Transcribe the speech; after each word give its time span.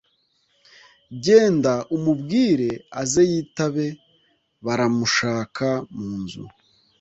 genda 1.23 1.73
umubwire 1.95 2.69
aze 3.01 3.21
yitabe 3.31 3.87
bara 4.65 4.85
mushaka 4.97 5.67
munzu 6.01 6.43